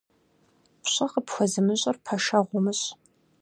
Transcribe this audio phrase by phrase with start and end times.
[0.83, 2.87] Пщӏэ къыпхуэзымыщӏыр пэшэгъу умыщӏ.